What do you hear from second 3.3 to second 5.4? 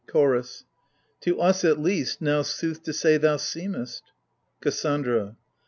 seemest. KASSANDRA.